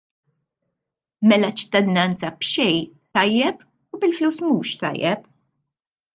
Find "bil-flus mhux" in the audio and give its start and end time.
4.07-4.75